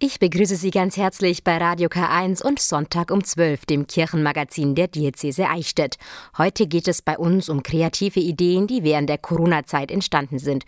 [0.00, 4.86] Ich begrüße Sie ganz herzlich bei Radio K1 und Sonntag um 12, dem Kirchenmagazin der
[4.86, 5.96] Diözese Eichstätt.
[6.38, 10.64] Heute geht es bei uns um kreative Ideen, die während der Corona-Zeit entstanden sind.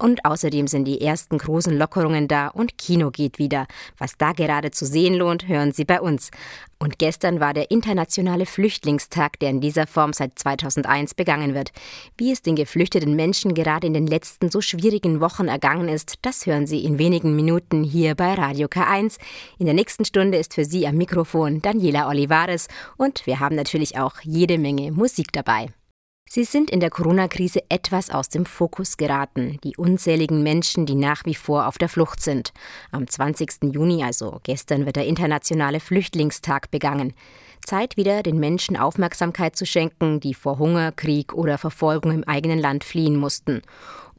[0.00, 3.66] Und außerdem sind die ersten großen Lockerungen da und Kino geht wieder.
[3.98, 6.30] Was da gerade zu sehen lohnt, hören Sie bei uns.
[6.78, 11.72] Und gestern war der internationale Flüchtlingstag, der in dieser Form seit 2001 begangen wird.
[12.16, 16.46] Wie es den geflüchteten Menschen gerade in den letzten so schwierigen Wochen ergangen ist, das
[16.46, 19.18] hören Sie in wenigen Minuten hier bei Radio K1.
[19.58, 23.98] In der nächsten Stunde ist für Sie am Mikrofon Daniela Olivares und wir haben natürlich
[23.98, 25.68] auch jede Menge Musik dabei.
[26.32, 31.24] Sie sind in der Corona-Krise etwas aus dem Fokus geraten, die unzähligen Menschen, die nach
[31.24, 32.52] wie vor auf der Flucht sind.
[32.92, 33.72] Am 20.
[33.72, 37.14] Juni, also gestern, wird der internationale Flüchtlingstag begangen.
[37.66, 42.60] Zeit wieder, den Menschen Aufmerksamkeit zu schenken, die vor Hunger, Krieg oder Verfolgung im eigenen
[42.60, 43.62] Land fliehen mussten.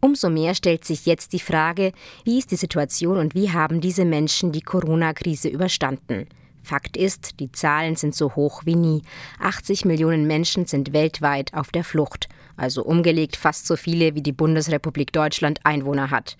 [0.01, 1.93] Umso mehr stellt sich jetzt die Frage,
[2.25, 6.27] wie ist die Situation und wie haben diese Menschen die Corona-Krise überstanden?
[6.63, 9.01] Fakt ist, die Zahlen sind so hoch wie nie.
[9.39, 14.31] 80 Millionen Menschen sind weltweit auf der Flucht, also umgelegt fast so viele wie die
[14.31, 16.37] Bundesrepublik Deutschland Einwohner hat.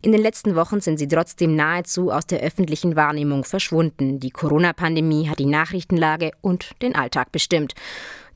[0.00, 4.20] In den letzten Wochen sind sie trotzdem nahezu aus der öffentlichen Wahrnehmung verschwunden.
[4.20, 7.74] Die Corona-Pandemie hat die Nachrichtenlage und den Alltag bestimmt.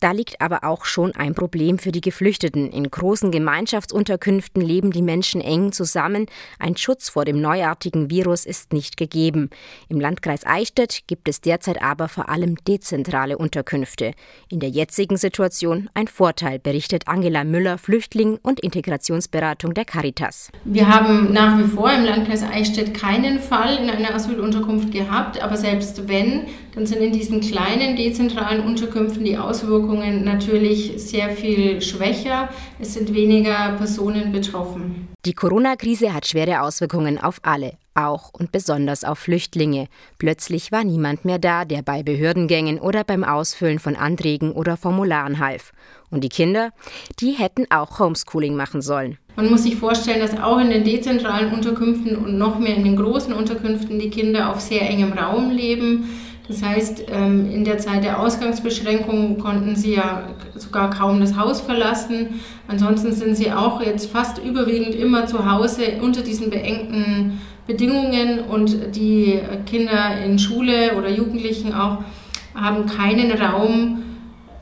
[0.03, 2.69] Da liegt aber auch schon ein Problem für die Geflüchteten.
[2.73, 6.27] In großen Gemeinschaftsunterkünften leben die Menschen eng zusammen.
[6.59, 9.49] Ein Schutz vor dem neuartigen Virus ist nicht gegeben.
[9.89, 14.11] Im Landkreis Eichstätt gibt es derzeit aber vor allem dezentrale Unterkünfte.
[14.49, 20.51] In der jetzigen Situation ein Vorteil, berichtet Angela Müller, Flüchtling und Integrationsberatung der Caritas.
[20.65, 25.57] Wir haben nach wie vor im Landkreis Eichstätt keinen Fall in einer Asylunterkunft gehabt, aber
[25.57, 32.49] selbst wenn, dann sind in diesen kleinen dezentralen Unterkünften die Auswirkungen natürlich sehr viel schwächer.
[32.81, 35.09] Es sind weniger Personen betroffen.
[35.27, 39.87] Die Corona-Krise hat schwere Auswirkungen auf alle, auch und besonders auf Flüchtlinge.
[40.19, 45.39] Plötzlich war niemand mehr da, der bei Behördengängen oder beim Ausfüllen von Anträgen oder Formularen
[45.39, 45.73] half.
[46.11, 46.71] Und die Kinder,
[47.21, 49.19] die hätten auch Homeschooling machen sollen.
[49.37, 52.97] Man muss sich vorstellen, dass auch in den dezentralen Unterkünften und noch mehr in den
[52.97, 56.09] großen Unterkünften die Kinder auf sehr engem Raum leben.
[56.49, 61.61] Das heißt, ähm, in der Zeit der Ausgangsbeschränkungen konnten sie ja sogar kaum das Haus
[61.61, 62.41] verlassen.
[62.67, 68.97] Ansonsten sind sie auch jetzt fast überwiegend immer zu Hause unter diesen beengten Bedingungen und
[68.97, 71.99] die Kinder in Schule oder Jugendlichen auch
[72.55, 74.03] haben keinen Raum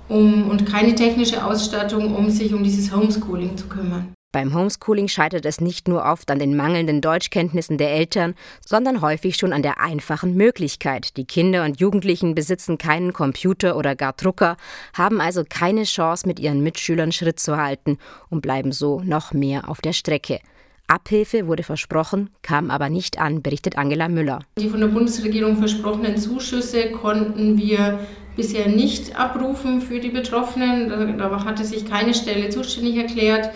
[0.08, 4.12] um, und keine technische Ausstattung, um sich um dieses Homeschooling zu kümmern.
[4.32, 9.36] Beim Homeschooling scheitert es nicht nur oft an den mangelnden Deutschkenntnissen der Eltern, sondern häufig
[9.36, 11.16] schon an der einfachen Möglichkeit.
[11.16, 14.56] Die Kinder und Jugendlichen besitzen keinen Computer oder gar Drucker,
[14.94, 17.98] haben also keine Chance, mit ihren Mitschülern Schritt zu halten
[18.28, 20.38] und bleiben so noch mehr auf der Strecke.
[20.86, 24.44] Abhilfe wurde versprochen, kam aber nicht an, berichtet Angela Müller.
[24.60, 27.98] Die von der Bundesregierung versprochenen Zuschüsse konnten wir
[28.36, 30.88] bisher nicht abrufen für die Betroffenen.
[31.18, 33.50] Da hatte sich keine Stelle zuständig erklärt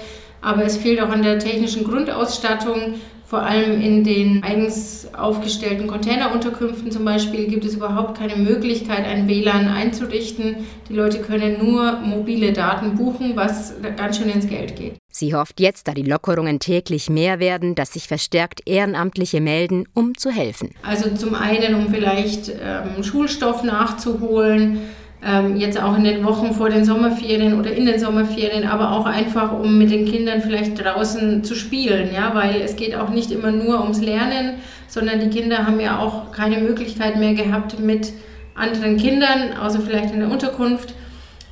[0.45, 2.95] aber es fehlt auch an der technischen Grundausstattung.
[3.27, 9.27] Vor allem in den eigens aufgestellten Containerunterkünften zum Beispiel gibt es überhaupt keine Möglichkeit, ein
[9.27, 10.57] WLAN einzurichten.
[10.89, 14.97] Die Leute können nur mobile Daten buchen, was ganz schön ins Geld geht.
[15.11, 20.17] Sie hofft jetzt, da die Lockerungen täglich mehr werden, dass sich verstärkt Ehrenamtliche melden, um
[20.17, 20.71] zu helfen.
[20.83, 24.81] Also zum einen, um vielleicht ähm, Schulstoff nachzuholen
[25.25, 29.07] ähm, jetzt auch in den Wochen vor den Sommerferien oder in den Sommerferien, aber auch
[29.07, 33.31] einfach, um mit den Kindern vielleicht draußen zu spielen, ja, weil es geht auch nicht
[33.31, 38.13] immer nur ums Lernen, sondern die Kinder haben ja auch keine Möglichkeit mehr gehabt, mit
[38.55, 40.95] anderen Kindern, außer vielleicht in der Unterkunft,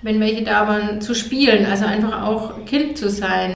[0.03, 3.55] wenn welche da waren, zu spielen, also einfach auch Kind zu sein.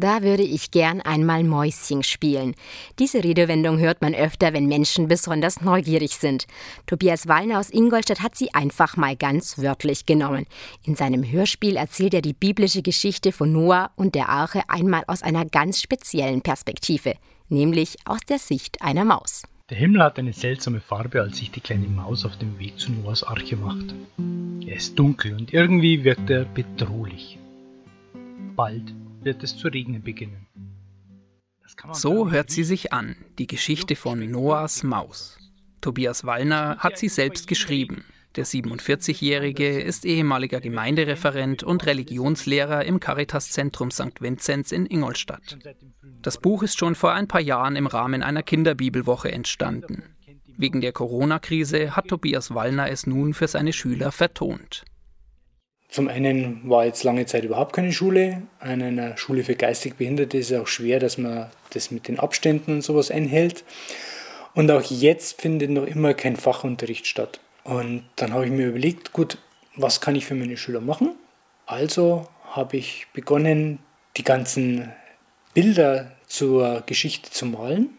[0.00, 2.54] Da würde ich gern einmal Mäuschen spielen.
[3.00, 6.46] Diese Redewendung hört man öfter, wenn Menschen besonders neugierig sind.
[6.86, 10.46] Tobias Wallner aus Ingolstadt hat sie einfach mal ganz wörtlich genommen.
[10.84, 15.24] In seinem Hörspiel erzählt er die biblische Geschichte von Noah und der Arche einmal aus
[15.24, 17.14] einer ganz speziellen Perspektive,
[17.48, 19.42] nämlich aus der Sicht einer Maus.
[19.68, 22.92] Der Himmel hat eine seltsame Farbe, als sich die kleine Maus auf dem Weg zu
[22.92, 23.92] Noahs Arche macht.
[24.64, 27.36] Er ist dunkel und irgendwie wirkt er bedrohlich.
[28.54, 30.46] Bald wird es zu regnen beginnen.
[31.92, 35.38] So hört sie sich an, die Geschichte von Noahs Maus.
[35.80, 38.04] Tobias Wallner hat sie selbst geschrieben.
[38.36, 44.20] Der 47-Jährige ist ehemaliger Gemeindereferent und Religionslehrer im Caritas-Zentrum St.
[44.20, 45.58] Vinzenz in Ingolstadt.
[46.22, 50.02] Das Buch ist schon vor ein paar Jahren im Rahmen einer Kinderbibelwoche entstanden.
[50.56, 54.84] Wegen der Corona-Krise hat Tobias Wallner es nun für seine Schüler vertont.
[55.88, 58.42] Zum einen war jetzt lange Zeit überhaupt keine Schule.
[58.60, 62.18] An einer Schule für geistig Behinderte ist es auch schwer, dass man das mit den
[62.18, 63.64] Abständen und sowas einhält.
[64.54, 67.40] Und auch jetzt findet noch immer kein Fachunterricht statt.
[67.64, 69.38] Und dann habe ich mir überlegt, gut,
[69.76, 71.14] was kann ich für meine Schüler machen?
[71.66, 73.78] Also habe ich begonnen,
[74.16, 74.92] die ganzen
[75.54, 77.98] Bilder zur Geschichte zu malen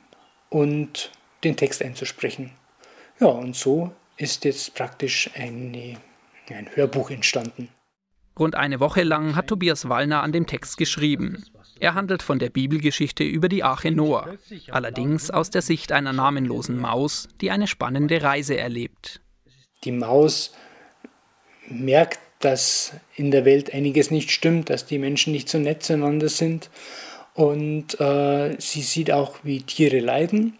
[0.50, 1.12] und
[1.44, 2.52] den Text einzusprechen.
[3.20, 5.98] Ja, und so ist jetzt praktisch eine,
[6.50, 7.70] ein Hörbuch entstanden.
[8.38, 11.44] Rund eine Woche lang hat Tobias Wallner an dem Text geschrieben.
[11.80, 14.38] Er handelt von der Bibelgeschichte über die Arche Noah,
[14.70, 19.22] allerdings aus der Sicht einer namenlosen Maus, die eine spannende Reise erlebt.
[19.84, 20.54] Die Maus
[21.70, 26.30] merkt, dass in der Welt einiges nicht stimmt, dass die Menschen nicht so nett zueinander
[26.30, 26.70] sind.
[27.34, 30.58] Und äh, sie sieht auch, wie Tiere leiden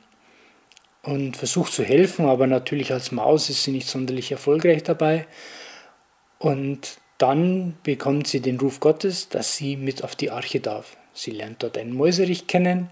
[1.02, 5.26] und versucht zu helfen, aber natürlich als Maus ist sie nicht sonderlich erfolgreich dabei.
[6.38, 10.98] Und dann bekommt sie den Ruf Gottes, dass sie mit auf die Arche darf.
[11.14, 12.90] Sie lernt dort einen Mäuserich kennen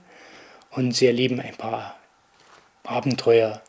[0.69, 1.97] und sie erleben ein paar
[2.83, 3.63] Abenteuer,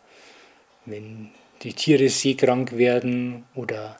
[0.84, 1.31] wenn
[1.62, 3.99] die Tiere seekrank werden oder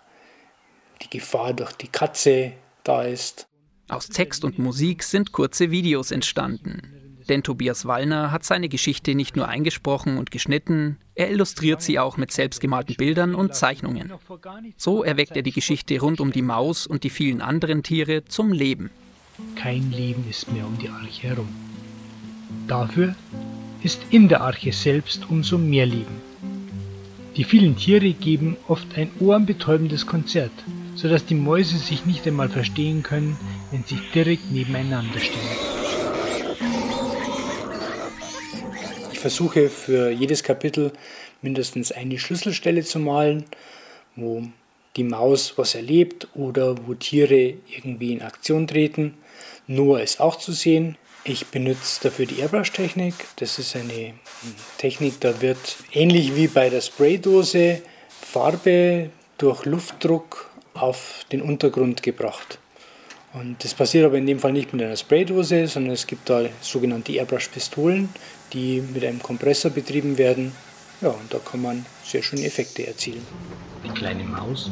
[1.03, 2.53] die Gefahr durch die Katze
[2.83, 3.47] da ist.
[3.89, 7.08] Aus Text und Musik sind kurze Videos entstanden.
[7.29, 12.17] Denn Tobias Wallner hat seine Geschichte nicht nur eingesprochen und geschnitten, er illustriert sie auch
[12.17, 14.13] mit selbstgemalten Bildern und Zeichnungen.
[14.77, 18.53] So erweckt er die Geschichte rund um die Maus und die vielen anderen Tiere zum
[18.53, 18.91] Leben.
[19.57, 21.49] Kein Leben ist mehr um die Arche herum.
[22.67, 23.15] Dafür
[23.83, 26.23] ist in der Arche selbst umso mehr Leben.
[27.37, 30.51] Die vielen Tiere geben oft ein ohrenbetäubendes Konzert,
[30.97, 33.37] sodass die Mäuse sich nicht einmal verstehen können,
[33.71, 35.68] wenn sie direkt nebeneinander stehen.
[39.19, 40.93] Ich versuche für jedes Kapitel
[41.43, 43.47] mindestens eine Schlüsselstelle zu malen,
[44.15, 44.45] wo
[44.95, 49.15] die Maus was erlebt oder wo Tiere irgendwie in Aktion treten.
[49.67, 50.97] Noah ist auch zu sehen.
[51.25, 53.15] Ich benutze dafür die Airbrush-Technik.
[53.35, 54.15] Das ist eine
[54.79, 62.61] Technik, da wird ähnlich wie bei der Spraydose Farbe durch Luftdruck auf den Untergrund gebracht.
[63.39, 66.47] Und das passiert aber in dem Fall nicht mit einer Spraydose, sondern es gibt da
[66.61, 68.09] sogenannte Airbrush-Pistolen,
[68.53, 70.53] die mit einem Kompressor betrieben werden.
[71.01, 73.25] Ja, und da kann man sehr schöne Effekte erzielen.
[73.85, 74.69] Die kleine Maus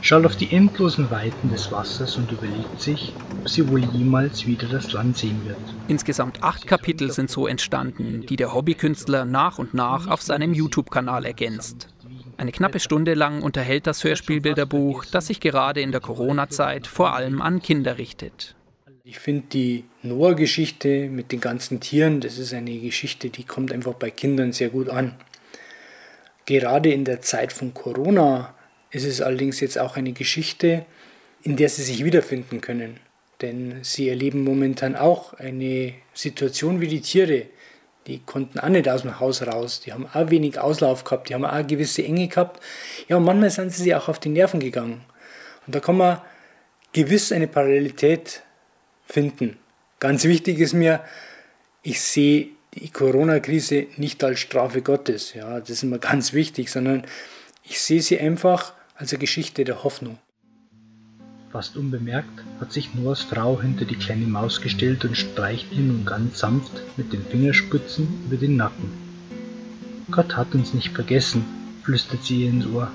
[0.00, 4.66] schaut auf die endlosen Weiten des Wassers und überlegt sich, ob sie wohl jemals wieder
[4.66, 5.56] das Land sehen wird.
[5.86, 11.24] Insgesamt acht Kapitel sind so entstanden, die der Hobbykünstler nach und nach auf seinem YouTube-Kanal
[11.24, 11.86] ergänzt.
[12.38, 17.42] Eine knappe Stunde lang unterhält das Hörspielbilderbuch, das sich gerade in der Corona-Zeit vor allem
[17.42, 18.54] an Kinder richtet.
[19.02, 23.94] Ich finde die Noah-Geschichte mit den ganzen Tieren, das ist eine Geschichte, die kommt einfach
[23.94, 25.16] bei Kindern sehr gut an.
[26.46, 28.54] Gerade in der Zeit von Corona
[28.92, 30.86] ist es allerdings jetzt auch eine Geschichte,
[31.42, 33.00] in der sie sich wiederfinden können.
[33.40, 37.46] Denn sie erleben momentan auch eine Situation wie die Tiere
[38.08, 41.34] die konnten auch nicht aus dem Haus raus, die haben auch wenig Auslauf gehabt, die
[41.34, 42.60] haben auch eine gewisse Enge gehabt.
[43.06, 45.02] Ja, und manchmal sind sie sich auch auf die Nerven gegangen.
[45.66, 46.22] Und da kann man
[46.92, 48.42] gewiss eine Parallelität
[49.04, 49.58] finden.
[50.00, 51.04] Ganz wichtig ist mir,
[51.82, 57.04] ich sehe die Corona-Krise nicht als Strafe Gottes, ja, das ist mir ganz wichtig, sondern
[57.64, 60.18] ich sehe sie einfach als eine Geschichte der Hoffnung.
[61.50, 66.04] Fast unbemerkt hat sich Noahs Frau hinter die kleine Maus gestellt und streicht ihr nun
[66.04, 68.90] ganz sanft mit den Fingerspitzen über den Nacken.
[70.10, 71.44] Gott hat uns nicht vergessen,
[71.84, 72.90] flüstert sie ihr ins Ohr.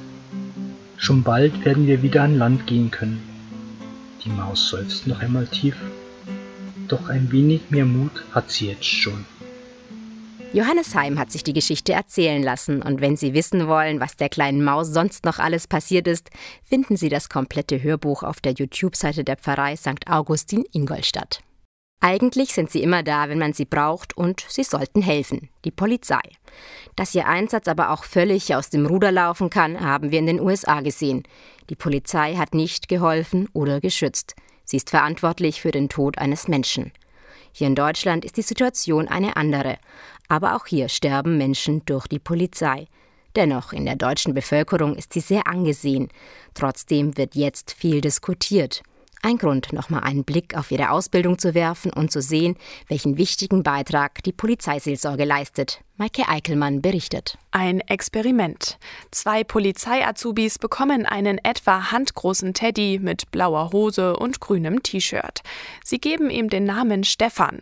[0.97, 3.23] Schon bald werden wir wieder an Land gehen können.
[4.23, 5.75] Die Maus seufzt noch einmal tief,
[6.87, 9.25] doch ein wenig mehr Mut hat sie jetzt schon.
[10.53, 14.29] Johannes Heim hat sich die Geschichte erzählen lassen und wenn Sie wissen wollen, was der
[14.29, 16.29] kleinen Maus sonst noch alles passiert ist,
[16.63, 20.07] finden Sie das komplette Hörbuch auf der YouTube-Seite der Pfarrei St.
[20.07, 21.41] Augustin Ingolstadt.
[22.01, 26.21] Eigentlich sind sie immer da, wenn man sie braucht und sie sollten helfen, die Polizei.
[26.95, 30.41] Dass ihr Einsatz aber auch völlig aus dem Ruder laufen kann, haben wir in den
[30.41, 31.23] USA gesehen.
[31.71, 34.35] Die Polizei hat nicht geholfen oder geschützt.
[34.65, 36.91] Sie ist verantwortlich für den Tod eines Menschen.
[37.55, 39.77] Hier in Deutschland ist die Situation eine andere.
[40.27, 42.87] Aber auch hier sterben Menschen durch die Polizei.
[43.35, 46.09] Dennoch, in der deutschen Bevölkerung ist sie sehr angesehen.
[46.53, 48.83] Trotzdem wird jetzt viel diskutiert.
[49.25, 52.57] Ein Grund, nochmal einen Blick auf ihre Ausbildung zu werfen und zu sehen,
[52.89, 55.79] welchen wichtigen Beitrag die Polizeiseelsorge leistet.
[55.95, 57.37] Maike Eickelmann berichtet.
[57.51, 58.77] Ein Experiment.
[59.11, 65.41] Zwei Polizei-Azubis bekommen einen etwa handgroßen Teddy mit blauer Hose und grünem T-Shirt.
[65.85, 67.61] Sie geben ihm den Namen Stefan.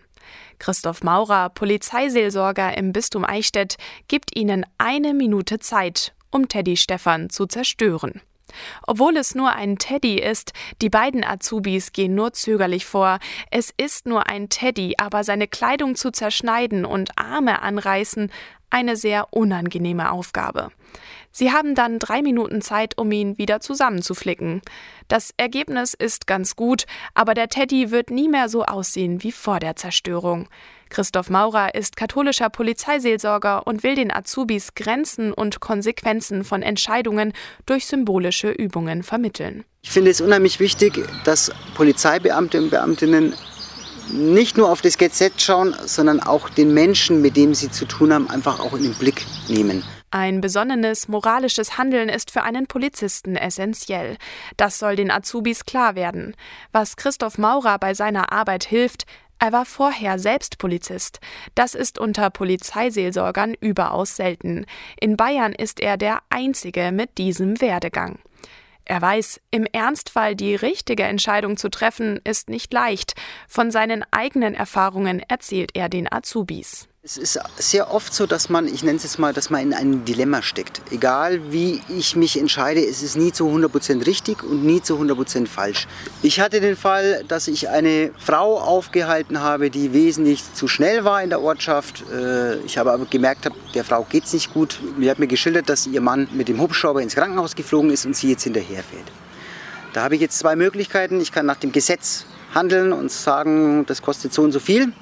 [0.60, 7.46] Christoph Maurer, Polizeiseelsorger im Bistum Eichstätt, gibt ihnen eine Minute Zeit, um Teddy Stefan zu
[7.46, 8.22] zerstören.
[8.86, 13.20] Obwohl es nur ein Teddy ist, die beiden Azubis gehen nur zögerlich vor.
[13.50, 18.32] Es ist nur ein Teddy, aber seine Kleidung zu zerschneiden und Arme anreißen,
[18.72, 20.70] eine sehr unangenehme Aufgabe.
[21.32, 24.62] Sie haben dann drei Minuten Zeit, um ihn wieder zusammenzuflicken.
[25.08, 29.60] Das Ergebnis ist ganz gut, aber der Teddy wird nie mehr so aussehen wie vor
[29.60, 30.50] der Zerstörung.
[30.90, 37.32] Christoph Maurer ist katholischer Polizeiseelsorger und will den Azubis Grenzen und Konsequenzen von Entscheidungen
[37.66, 39.63] durch symbolische Übungen vermitteln.
[39.84, 43.34] Ich finde es unheimlich wichtig, dass Polizeibeamte und Beamtinnen
[44.10, 48.13] nicht nur auf das Gesetz schauen, sondern auch den Menschen, mit dem sie zu tun
[48.13, 49.84] haben, einfach auch in den Blick nehmen.
[50.13, 54.17] Ein besonnenes moralisches Handeln ist für einen Polizisten essentiell.
[54.58, 56.36] Das soll den Azubis klar werden.
[56.74, 59.05] Was Christoph Maurer bei seiner Arbeit hilft,
[59.39, 61.20] er war vorher selbst Polizist.
[61.55, 64.65] Das ist unter Polizeiseelsorgern überaus selten.
[65.00, 68.20] In Bayern ist er der Einzige mit diesem Werdegang.
[68.86, 73.14] Er weiß, im Ernstfall die richtige Entscheidung zu treffen, ist nicht leicht.
[73.48, 76.88] Von seinen eigenen Erfahrungen erzählt er den Azubis.
[77.03, 79.74] Es ist sehr oft so, dass man, ich nenne es jetzt mal, dass man in
[79.74, 80.84] einem Dilemma steckt.
[80.91, 85.48] Egal wie ich mich entscheide, es ist nie zu 100% richtig und nie zu 100%
[85.48, 85.88] falsch.
[86.22, 91.24] Ich hatte den Fall, dass ich eine Frau aufgehalten habe, die wesentlich zu schnell war
[91.24, 92.03] in der Ortschaft.
[92.12, 94.79] Äh, ich habe aber gemerkt, der Frau geht es nicht gut.
[94.96, 98.15] Mir hat mir geschildert, dass ihr Mann mit dem Hubschrauber ins Krankenhaus geflogen ist und
[98.15, 99.12] sie jetzt hinterherfährt.
[99.93, 101.20] Da habe ich jetzt zwei Möglichkeiten.
[101.20, 104.93] Ich kann nach dem Gesetz handeln und sagen, das kostet so und so viel.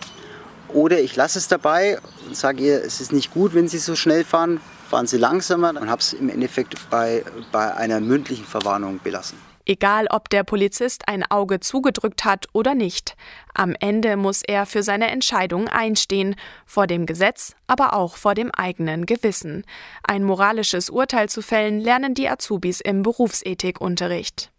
[0.73, 3.95] Oder ich lasse es dabei und sage ihr, es ist nicht gut, wenn Sie so
[3.95, 8.99] schnell fahren, fahren Sie langsamer und habe es im Endeffekt bei, bei einer mündlichen Verwarnung
[9.03, 9.37] belassen.
[9.65, 13.15] Egal, ob der Polizist ein Auge zugedrückt hat oder nicht.
[13.53, 16.35] Am Ende muss er für seine Entscheidung einstehen,
[16.65, 19.63] vor dem Gesetz, aber auch vor dem eigenen Gewissen.
[20.01, 24.51] Ein moralisches Urteil zu fällen, lernen die Azubis im Berufsethikunterricht.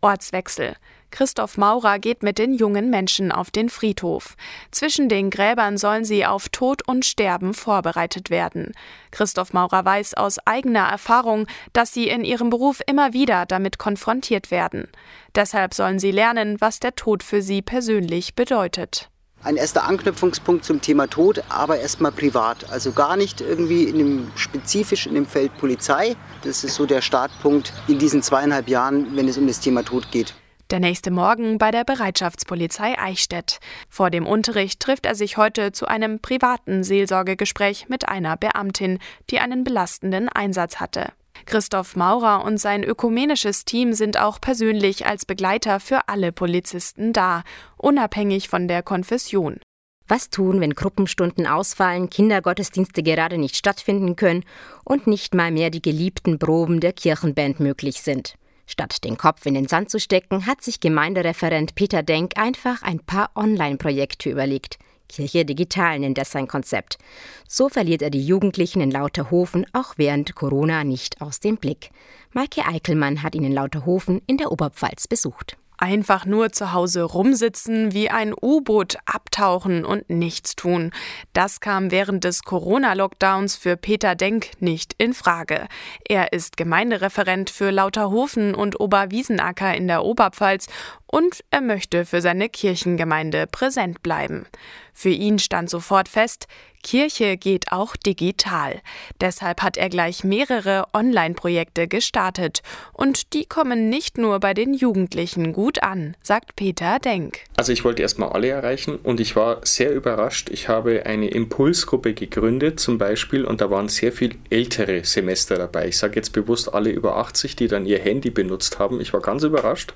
[0.00, 0.76] Ortswechsel.
[1.14, 4.34] Christoph Maurer geht mit den jungen Menschen auf den Friedhof.
[4.72, 8.72] Zwischen den Gräbern sollen sie auf Tod und Sterben vorbereitet werden.
[9.12, 14.50] Christoph Maurer weiß aus eigener Erfahrung, dass sie in ihrem Beruf immer wieder damit konfrontiert
[14.50, 14.88] werden.
[15.36, 19.08] Deshalb sollen sie lernen, was der Tod für sie persönlich bedeutet
[19.44, 22.70] ein erster Anknüpfungspunkt zum Thema Tod, aber erstmal privat.
[22.70, 26.16] Also gar nicht irgendwie in dem, spezifisch in dem Feld Polizei.
[26.44, 30.10] Das ist so der Startpunkt in diesen zweieinhalb Jahren, wenn es um das Thema Tod
[30.10, 30.34] geht.
[30.70, 33.60] Der nächste Morgen bei der Bereitschaftspolizei Eichstätt.
[33.90, 39.40] Vor dem Unterricht trifft er sich heute zu einem privaten Seelsorgegespräch mit einer Beamtin, die
[39.40, 41.12] einen belastenden Einsatz hatte.
[41.44, 47.42] Christoph Maurer und sein ökumenisches Team sind auch persönlich als Begleiter für alle Polizisten da,
[47.76, 49.60] unabhängig von der Konfession.
[50.08, 54.44] Was tun, wenn Gruppenstunden ausfallen, Kindergottesdienste gerade nicht stattfinden können
[54.82, 58.36] und nicht mal mehr die geliebten Proben der Kirchenband möglich sind?
[58.66, 63.00] Statt den Kopf in den Sand zu stecken, hat sich Gemeindereferent Peter Denk einfach ein
[63.00, 64.78] paar Online-Projekte überlegt.
[65.08, 66.98] Kirche Digital nennt er sein Konzept.
[67.46, 71.90] So verliert er die Jugendlichen in Lauterhofen auch während Corona nicht aus dem Blick.
[72.32, 75.56] Maike Eickelmann hat ihn in Lauterhofen in der Oberpfalz besucht.
[75.76, 80.92] Einfach nur zu Hause rumsitzen, wie ein U-Boot abtauchen und nichts tun.
[81.32, 85.66] Das kam während des Corona-Lockdowns für Peter Denk nicht in Frage.
[86.08, 90.68] Er ist Gemeindereferent für Lauterhofen und Oberwiesenacker in der Oberpfalz
[91.06, 94.46] und er möchte für seine Kirchengemeinde präsent bleiben.
[94.92, 96.46] Für ihn stand sofort fest,
[96.84, 98.80] Kirche geht auch digital.
[99.20, 102.62] Deshalb hat er gleich mehrere Online-Projekte gestartet.
[102.92, 107.40] Und die kommen nicht nur bei den Jugendlichen gut an, sagt Peter Denk.
[107.56, 110.50] Also ich wollte erstmal alle erreichen und ich war sehr überrascht.
[110.50, 115.88] Ich habe eine Impulsgruppe gegründet zum Beispiel und da waren sehr viel ältere Semester dabei.
[115.88, 119.00] Ich sage jetzt bewusst alle über 80, die dann ihr Handy benutzt haben.
[119.00, 119.94] Ich war ganz überrascht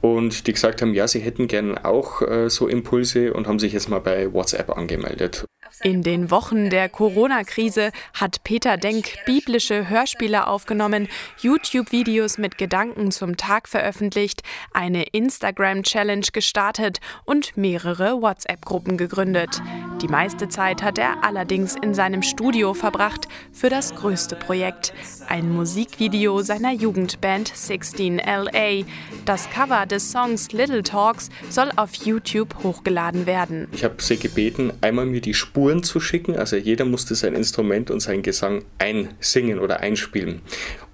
[0.00, 3.72] und die gesagt haben, ja, sie hätten gern auch äh, so Impulse und haben sich
[3.72, 5.44] jetzt mal bei WhatsApp angemeldet.
[5.82, 11.08] In den Wochen der Corona-Krise hat Peter Denk biblische Hörspiele aufgenommen,
[11.40, 19.60] YouTube-Videos mit Gedanken zum Tag veröffentlicht, eine Instagram-Challenge gestartet und mehrere WhatsApp-Gruppen gegründet.
[20.00, 24.92] Die meiste Zeit hat er allerdings in seinem Studio verbracht für das größte Projekt,
[25.26, 28.84] ein Musikvideo seiner Jugendband 16LA.
[29.24, 33.66] Das Cover des Songs Little Talks soll auf YouTube hochgeladen werden.
[33.72, 36.36] Ich habe sie gebeten, einmal mir die Spuren zu schicken.
[36.36, 40.42] Also jeder musste sein Instrument und seinen Gesang einsingen oder einspielen.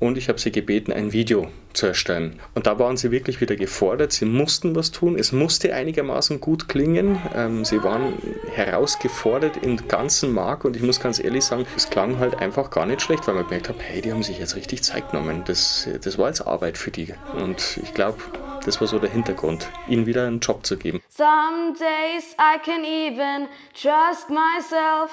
[0.01, 2.41] Und ich habe sie gebeten, ein Video zu erstellen.
[2.55, 4.13] Und da waren sie wirklich wieder gefordert.
[4.13, 5.19] Sie mussten was tun.
[5.19, 7.19] Es musste einigermaßen gut klingen.
[7.35, 8.15] Ähm, sie waren
[8.55, 10.65] herausgefordert im ganzen Mark.
[10.65, 13.45] Und ich muss ganz ehrlich sagen, es klang halt einfach gar nicht schlecht, weil man
[13.45, 15.43] gemerkt hat, hey, die haben sich jetzt richtig Zeit genommen.
[15.47, 17.15] Das, das war jetzt Arbeit für die.
[17.37, 18.19] Und ich glaube,
[18.65, 21.03] Das war so der Hintergrund, ihnen wieder einen Job zu geben.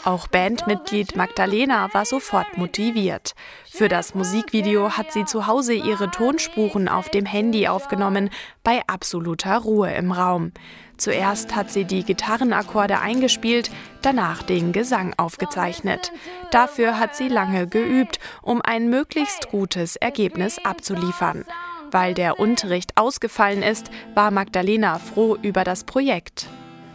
[0.05, 3.36] Auch Bandmitglied Magdalena war sofort motiviert.
[3.70, 8.29] Für das Musikvideo hat sie zu Hause ihre Tonspuren auf dem Handy aufgenommen,
[8.63, 10.53] bei absoluter Ruhe im Raum.
[10.98, 16.12] Zuerst hat sie die Gitarrenakkorde eingespielt, danach den Gesang aufgezeichnet.
[16.51, 21.46] Dafür hat sie lange geübt, um ein möglichst gutes Ergebnis abzuliefern.
[21.91, 26.48] Weil der Unterricht ausgefallen ist, war Magdalena froh über das Projekt.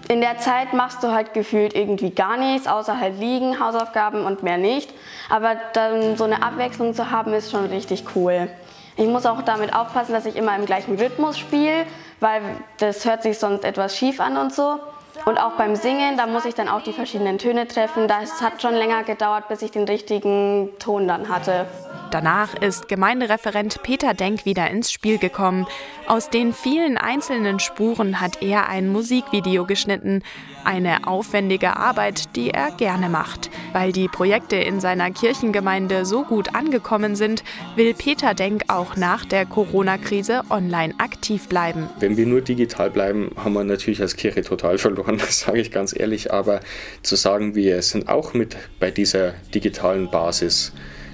[0.09, 4.43] In der Zeit machst du halt gefühlt irgendwie gar nichts, außer halt liegen, Hausaufgaben und
[4.43, 4.91] mehr nicht.
[5.29, 8.49] Aber dann so eine Abwechslung zu haben, ist schon richtig cool.
[8.97, 11.87] Ich muss auch damit aufpassen, dass ich immer im gleichen Rhythmus spiele,
[12.21, 12.41] weil
[12.79, 14.79] das hört sich sonst etwas schief an und so.
[15.29, 18.07] Und auch beim Singen, da muss ich dann auch die verschiedenen Töne treffen.
[18.07, 21.67] Das hat schon länger gedauert, bis ich den richtigen Ton dann hatte.
[22.13, 25.67] Danach ist Gemeindereferent Peter Denk wieder ins Spiel gekommen.
[26.07, 30.23] Aus den vielen einzelnen Spuren hat er ein Musikvideo geschnitten.
[30.67, 33.51] Eine aufwendige Arbeit, die er gerne macht.
[33.73, 37.45] Weil die Projekte in seiner Kirchengemeinde so gut angekommen sind,
[37.77, 41.89] will Peter Denk auch nach der Corona-Krise online aktiv bleiben.
[42.01, 45.71] Wenn wir nur digital bleiben, haben wir natürlich als Kirche total verloren, das sage ich
[45.71, 46.33] ganz ehrlich.
[46.33, 46.59] Aber
[47.05, 50.73] zu sagen, wir sind auch mit bei dieser digitalen Basis,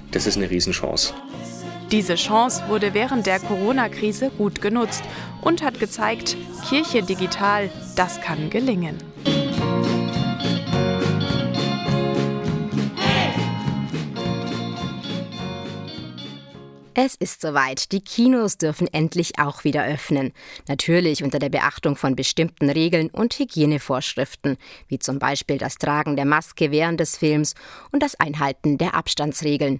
[0.09, 1.13] das ist eine Riesenchance.
[1.91, 5.03] Diese Chance wurde während der Corona-Krise gut genutzt
[5.41, 9.12] und hat gezeigt, Kirche digital, das kann gelingen.
[16.95, 17.91] Es ist soweit.
[17.91, 20.31] Die Kinos dürfen endlich auch wieder öffnen.
[20.67, 24.57] Natürlich unter der Beachtung von bestimmten Regeln und Hygienevorschriften,
[24.87, 27.55] wie zum Beispiel das Tragen der Maske während des Films
[27.91, 29.79] und das Einhalten der Abstandsregeln.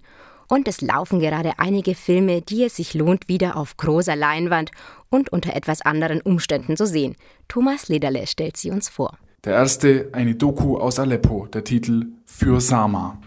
[0.49, 4.71] Und es laufen gerade einige Filme, die es sich lohnt, wieder auf großer Leinwand
[5.09, 7.15] und unter etwas anderen Umständen zu sehen.
[7.47, 9.17] Thomas Lederle stellt sie uns vor.
[9.45, 13.21] Der erste, eine Doku aus Aleppo, der Titel Für Sama.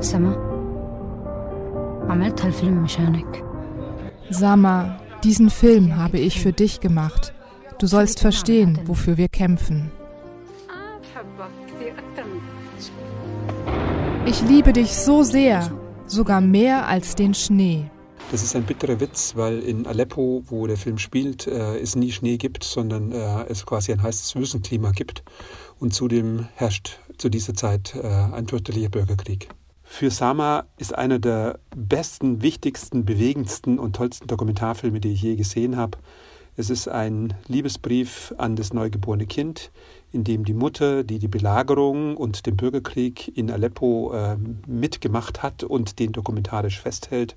[0.00, 0.53] Sama.
[2.09, 3.43] عملت هالفيلم مشانك
[4.31, 7.33] Sama, diesen Film habe ich für dich gemacht.
[7.79, 9.91] Du sollst verstehen, wofür wir kämpfen.
[14.25, 15.71] Ich liebe dich so sehr,
[16.05, 17.89] sogar mehr als den Schnee.
[18.31, 22.11] Das ist ein bitterer Witz, weil in Aleppo, wo der Film spielt, äh, es nie
[22.11, 25.23] Schnee gibt, sondern äh, es quasi ein heißes Wüstenklima gibt.
[25.79, 29.49] Und zudem herrscht zu dieser Zeit äh, ein fürchterlicher Bürgerkrieg.
[29.83, 35.77] Für Sama ist einer der besten, wichtigsten, bewegendsten und tollsten Dokumentarfilme, die ich je gesehen
[35.77, 35.97] habe.
[36.55, 39.71] Es ist ein Liebesbrief an das neugeborene Kind,
[40.11, 45.63] in dem die Mutter, die die Belagerung und den Bürgerkrieg in Aleppo äh, mitgemacht hat
[45.63, 47.35] und den dokumentarisch festhält,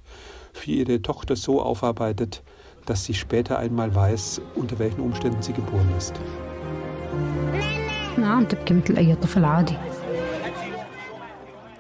[0.53, 2.43] für ihre Tochter so aufarbeitet,
[2.85, 6.15] dass sie später einmal weiß, unter welchen Umständen sie geboren ist.
[8.19, 9.75] نعم تبكي مثل أي طفل عادي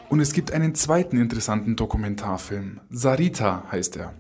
[0.10, 2.80] und es gibt einen zweiten interessanten Dokumentarfilm.
[2.89, 4.13] Sarita heißt er.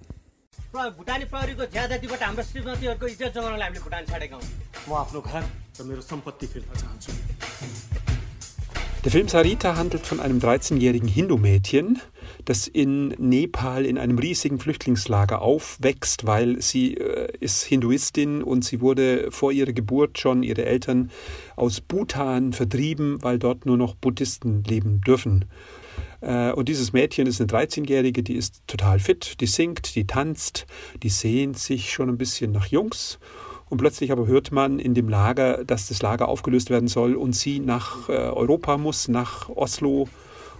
[9.07, 12.01] Der Film Sarita handelt von einem 13-jährigen Hindu-Mädchen,
[12.43, 18.81] das in Nepal in einem riesigen Flüchtlingslager aufwächst, weil sie äh, ist Hinduistin und sie
[18.81, 21.09] wurde vor ihrer Geburt schon ihre Eltern
[21.55, 25.45] aus Bhutan vertrieben, weil dort nur noch Buddhisten leben dürfen.
[26.19, 30.65] Äh, und dieses Mädchen ist eine 13-Jährige, die ist total fit, die singt, die tanzt,
[31.01, 33.19] die sehnt sich schon ein bisschen nach Jungs.
[33.69, 37.33] Und plötzlich aber hört man in dem Lager, dass das Lager aufgelöst werden soll und
[37.33, 40.07] sie nach äh, Europa muss, nach Oslo.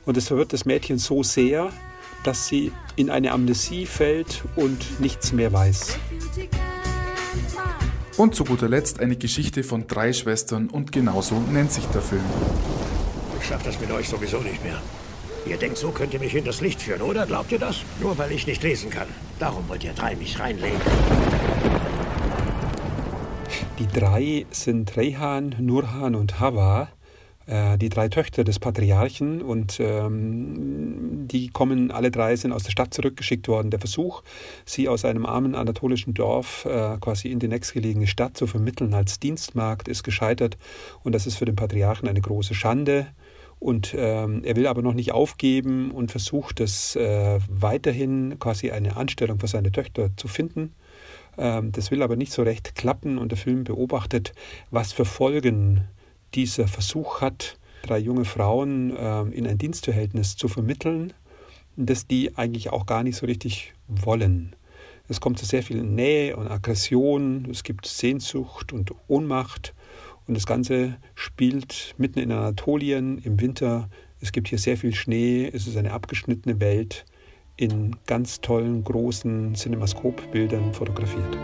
[0.05, 1.69] Und es verwirrt das Mädchen so sehr,
[2.23, 5.97] dass sie in eine Amnesie fällt und nichts mehr weiß.
[8.17, 12.23] Und zu guter Letzt eine Geschichte von drei Schwestern und genauso nennt sich der Film.
[13.39, 14.81] Ich schaff das mit euch sowieso nicht mehr.
[15.45, 17.25] Ihr denkt, so könnt ihr mich in das Licht führen, oder?
[17.25, 17.77] Glaubt ihr das?
[18.01, 19.07] Nur weil ich nicht lesen kann.
[19.39, 20.81] Darum wollt ihr drei mich reinlegen.
[23.79, 26.89] Die drei sind Rehan, Nurhan und Hava,
[27.45, 29.41] äh, die drei Töchter des Patriarchen.
[29.41, 33.71] Und ähm, die kommen, alle drei sind aus der Stadt zurückgeschickt worden.
[33.71, 34.23] Der Versuch,
[34.65, 39.19] sie aus einem armen anatolischen Dorf äh, quasi in die nächstgelegene Stadt zu vermitteln als
[39.19, 40.57] Dienstmarkt, ist gescheitert.
[41.03, 43.07] Und das ist für den Patriarchen eine große Schande.
[43.59, 48.97] Und ähm, er will aber noch nicht aufgeben und versucht es äh, weiterhin quasi eine
[48.97, 50.73] Anstellung für seine Töchter zu finden.
[51.37, 54.33] Ähm, das will aber nicht so recht klappen und der Film beobachtet,
[54.71, 55.87] was für Folgen
[56.33, 61.13] dieser Versuch hat, drei junge Frauen äh, in ein Dienstverhältnis zu vermitteln,
[61.75, 64.55] das die eigentlich auch gar nicht so richtig wollen.
[65.07, 69.73] Es kommt zu sehr viel Nähe und Aggression, es gibt Sehnsucht und Ohnmacht
[70.27, 73.89] und das Ganze spielt mitten in Anatolien im Winter.
[74.19, 77.05] Es gibt hier sehr viel Schnee, es ist eine abgeschnittene Welt
[77.57, 81.35] in ganz tollen, großen Cinemascope-Bildern fotografiert.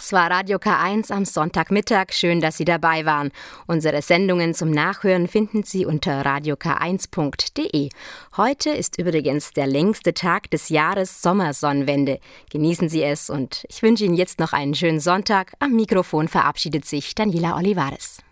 [0.00, 2.12] Das war Radio K1 am Sonntagmittag.
[2.12, 3.30] Schön, dass Sie dabei waren.
[3.66, 7.90] Unsere Sendungen zum Nachhören finden Sie unter radiok1.de.
[8.38, 12.18] Heute ist übrigens der längste Tag des Jahres Sommersonnenwende.
[12.48, 15.52] Genießen Sie es und ich wünsche Ihnen jetzt noch einen schönen Sonntag.
[15.58, 18.22] Am Mikrofon verabschiedet sich Daniela Olivares.